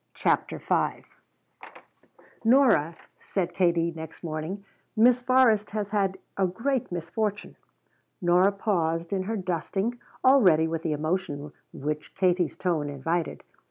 [0.15, 1.05] CHAPTER V
[2.43, 4.65] "Nora," said Katie next morning,
[4.97, 7.55] "Miss Forrest has had a great misfortune."
[8.19, 13.43] Nora paused in her dusting, all ready with the emotion which Katie's tone invited.